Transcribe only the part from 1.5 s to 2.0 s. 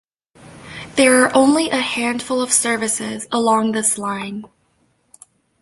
a